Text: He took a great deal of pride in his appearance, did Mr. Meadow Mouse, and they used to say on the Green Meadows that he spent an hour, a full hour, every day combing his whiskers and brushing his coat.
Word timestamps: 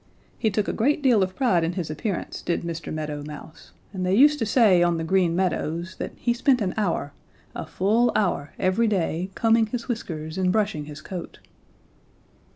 He 0.39 0.49
took 0.49 0.67
a 0.67 0.73
great 0.73 1.03
deal 1.03 1.21
of 1.21 1.35
pride 1.35 1.63
in 1.63 1.73
his 1.73 1.91
appearance, 1.91 2.41
did 2.41 2.63
Mr. 2.63 2.91
Meadow 2.91 3.21
Mouse, 3.23 3.71
and 3.93 4.03
they 4.03 4.15
used 4.15 4.39
to 4.39 4.47
say 4.47 4.81
on 4.81 4.97
the 4.97 5.03
Green 5.03 5.35
Meadows 5.35 5.95
that 5.99 6.13
he 6.15 6.33
spent 6.33 6.59
an 6.59 6.73
hour, 6.75 7.13
a 7.53 7.67
full 7.67 8.11
hour, 8.15 8.51
every 8.57 8.87
day 8.87 9.29
combing 9.35 9.67
his 9.67 9.87
whiskers 9.87 10.39
and 10.39 10.51
brushing 10.51 10.85
his 10.85 11.01
coat. 11.03 11.37